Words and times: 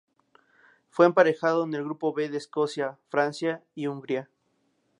Fue 0.89 1.05
emparejado 1.05 1.63
en 1.63 1.75
el 1.75 1.83
Grupo 1.83 2.11
B 2.11 2.25
con 2.25 2.35
Escocia, 2.35 2.97
Francia 3.11 3.63
y 3.75 3.85
Hungría. 3.85 4.31